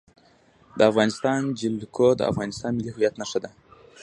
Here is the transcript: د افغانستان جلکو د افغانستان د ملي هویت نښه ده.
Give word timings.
د 0.77 0.79
افغانستان 0.91 1.41
جلکو 1.59 2.07
د 2.19 2.21
افغانستان 2.31 2.71
د 2.73 2.77
ملي 2.77 2.91
هویت 2.95 3.13
نښه 3.21 3.39
ده. 3.43 3.51